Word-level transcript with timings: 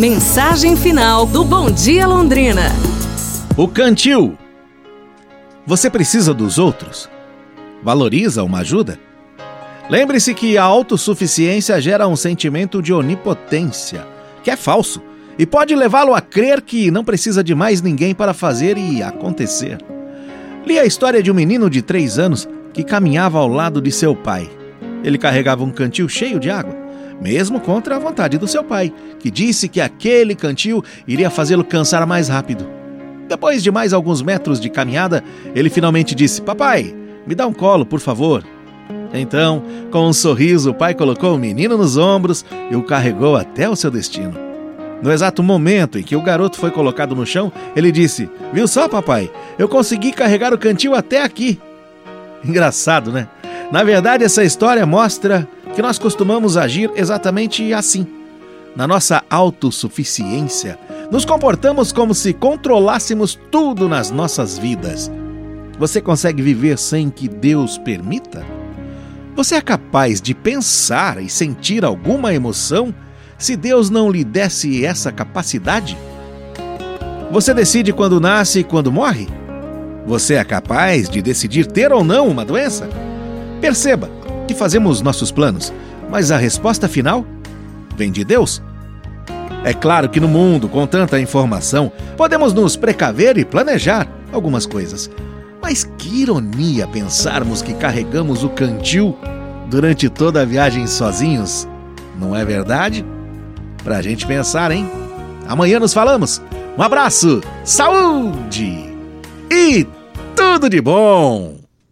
Mensagem 0.00 0.76
final 0.76 1.26
do 1.26 1.44
Bom 1.44 1.70
Dia 1.70 2.06
Londrina. 2.06 2.72
O 3.54 3.68
cantil. 3.68 4.34
Você 5.66 5.90
precisa 5.90 6.32
dos 6.32 6.58
outros? 6.58 7.06
Valoriza 7.82 8.42
uma 8.42 8.60
ajuda? 8.60 8.98
Lembre-se 9.90 10.32
que 10.32 10.56
a 10.56 10.62
autossuficiência 10.62 11.78
gera 11.82 12.08
um 12.08 12.16
sentimento 12.16 12.80
de 12.80 12.94
onipotência, 12.94 14.06
que 14.42 14.50
é 14.50 14.56
falso, 14.56 15.02
e 15.38 15.44
pode 15.44 15.76
levá-lo 15.76 16.14
a 16.14 16.22
crer 16.22 16.62
que 16.62 16.90
não 16.90 17.04
precisa 17.04 17.44
de 17.44 17.54
mais 17.54 17.82
ninguém 17.82 18.14
para 18.14 18.32
fazer 18.32 18.78
e 18.78 19.02
acontecer. 19.02 19.76
Li 20.64 20.78
a 20.78 20.86
história 20.86 21.22
de 21.22 21.30
um 21.30 21.34
menino 21.34 21.68
de 21.68 21.82
três 21.82 22.18
anos 22.18 22.48
que 22.72 22.82
caminhava 22.82 23.38
ao 23.38 23.48
lado 23.48 23.82
de 23.82 23.92
seu 23.92 24.16
pai. 24.16 24.50
Ele 25.04 25.18
carregava 25.18 25.62
um 25.62 25.70
cantil 25.70 26.08
cheio 26.08 26.40
de 26.40 26.48
água, 26.48 26.74
mesmo 27.20 27.60
contra 27.60 27.96
a 27.96 27.98
vontade 27.98 28.38
do 28.38 28.48
seu 28.48 28.64
pai, 28.64 28.92
que 29.18 29.30
disse 29.30 29.68
que 29.68 29.80
aquele 29.80 30.34
cantil 30.34 30.82
iria 31.06 31.30
fazê-lo 31.30 31.64
cansar 31.64 32.06
mais 32.06 32.28
rápido. 32.28 32.66
Depois 33.28 33.62
de 33.62 33.70
mais 33.70 33.92
alguns 33.92 34.22
metros 34.22 34.58
de 34.58 34.68
caminhada, 34.68 35.22
ele 35.54 35.70
finalmente 35.70 36.14
disse: 36.14 36.42
Papai, 36.42 36.94
me 37.26 37.34
dá 37.34 37.46
um 37.46 37.52
colo, 37.52 37.86
por 37.86 38.00
favor. 38.00 38.44
Então, 39.12 39.62
com 39.90 40.08
um 40.08 40.12
sorriso, 40.12 40.70
o 40.70 40.74
pai 40.74 40.94
colocou 40.94 41.34
o 41.34 41.38
menino 41.38 41.76
nos 41.76 41.96
ombros 41.96 42.44
e 42.70 42.76
o 42.76 42.82
carregou 42.82 43.36
até 43.36 43.68
o 43.68 43.76
seu 43.76 43.90
destino. 43.90 44.34
No 45.02 45.10
exato 45.10 45.42
momento 45.42 45.98
em 45.98 46.02
que 46.02 46.14
o 46.14 46.22
garoto 46.22 46.58
foi 46.58 46.70
colocado 46.70 47.14
no 47.14 47.26
chão, 47.26 47.52
ele 47.74 47.90
disse: 47.90 48.28
Viu 48.52 48.66
só, 48.68 48.88
papai? 48.88 49.30
Eu 49.58 49.68
consegui 49.68 50.12
carregar 50.12 50.52
o 50.52 50.58
cantil 50.58 50.94
até 50.94 51.22
aqui. 51.22 51.60
Engraçado, 52.44 53.12
né? 53.12 53.28
Na 53.70 53.84
verdade, 53.84 54.24
essa 54.24 54.42
história 54.42 54.84
mostra 54.84 55.48
que 55.74 55.82
nós 55.82 55.98
costumamos 55.98 56.56
agir 56.56 56.90
exatamente 56.94 57.72
assim. 57.72 58.06
Na 58.74 58.86
nossa 58.86 59.22
autossuficiência, 59.28 60.78
nos 61.10 61.24
comportamos 61.24 61.92
como 61.92 62.14
se 62.14 62.32
controlássemos 62.32 63.38
tudo 63.50 63.88
nas 63.88 64.10
nossas 64.10 64.56
vidas. 64.56 65.10
Você 65.78 66.00
consegue 66.00 66.42
viver 66.42 66.78
sem 66.78 67.10
que 67.10 67.28
Deus 67.28 67.78
permita? 67.78 68.44
Você 69.34 69.54
é 69.54 69.60
capaz 69.60 70.20
de 70.20 70.34
pensar 70.34 71.22
e 71.22 71.28
sentir 71.28 71.84
alguma 71.84 72.34
emoção 72.34 72.94
se 73.38 73.56
Deus 73.56 73.90
não 73.90 74.10
lhe 74.10 74.22
desse 74.22 74.84
essa 74.84 75.10
capacidade? 75.10 75.96
Você 77.32 77.54
decide 77.54 77.92
quando 77.92 78.20
nasce 78.20 78.60
e 78.60 78.64
quando 78.64 78.92
morre? 78.92 79.26
Você 80.06 80.34
é 80.34 80.44
capaz 80.44 81.08
de 81.08 81.22
decidir 81.22 81.66
ter 81.66 81.92
ou 81.92 82.04
não 82.04 82.28
uma 82.28 82.44
doença? 82.44 82.88
Perceba 83.60 84.19
fazemos 84.54 85.00
nossos 85.00 85.30
planos, 85.30 85.72
mas 86.10 86.30
a 86.30 86.36
resposta 86.36 86.88
final 86.88 87.24
vem 87.96 88.10
de 88.10 88.24
Deus. 88.24 88.62
É 89.64 89.74
claro 89.74 90.08
que 90.08 90.20
no 90.20 90.28
mundo 90.28 90.68
com 90.68 90.86
tanta 90.86 91.20
informação, 91.20 91.92
podemos 92.16 92.52
nos 92.52 92.76
precaver 92.76 93.36
e 93.36 93.44
planejar 93.44 94.08
algumas 94.32 94.64
coisas. 94.64 95.10
Mas 95.62 95.84
que 95.98 96.22
ironia 96.22 96.86
pensarmos 96.86 97.60
que 97.60 97.74
carregamos 97.74 98.42
o 98.42 98.48
cantil 98.48 99.16
durante 99.68 100.08
toda 100.08 100.40
a 100.40 100.44
viagem 100.44 100.86
sozinhos, 100.86 101.68
não 102.18 102.34
é 102.34 102.44
verdade? 102.44 103.04
Pra 103.84 104.02
gente 104.02 104.26
pensar, 104.26 104.70
hein? 104.70 104.90
Amanhã 105.46 105.78
nos 105.78 105.92
falamos. 105.92 106.40
Um 106.78 106.82
abraço, 106.82 107.42
saúde 107.64 108.94
e 109.50 109.86
tudo 110.34 110.70
de 110.70 110.80
bom! 110.80 111.59